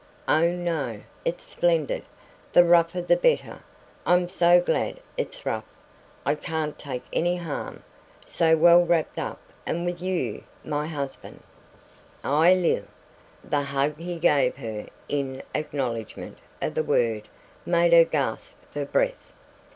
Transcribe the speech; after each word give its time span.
"Oh, 0.27 0.49
no, 0.49 1.01
it's 1.23 1.43
splendid! 1.43 2.03
The 2.53 2.63
rougher 2.65 3.03
the 3.03 3.15
better. 3.15 3.61
I'm 4.03 4.27
so 4.29 4.59
glad 4.59 4.99
it's 5.15 5.45
rough. 5.45 5.67
I 6.25 6.33
can't 6.33 6.75
take 6.79 7.03
any 7.13 7.35
harm, 7.35 7.83
so 8.25 8.57
well 8.57 8.81
wrapped 8.83 9.19
up, 9.19 9.39
and 9.63 9.85
with 9.85 10.01
you, 10.01 10.41
my 10.65 10.87
husband." 10.87 11.41
"Ah, 12.23 12.49
Lil!" 12.49 12.87
The 13.43 13.61
hug 13.61 13.97
he 13.99 14.17
gave 14.17 14.55
her 14.55 14.87
in 15.07 15.43
acknowledgment 15.53 16.39
of 16.63 16.73
the 16.73 16.83
word 16.83 17.27
made 17.63 17.93
her 17.93 18.03
gasp 18.03 18.55
for 18.73 18.85
breath. 18.85 19.33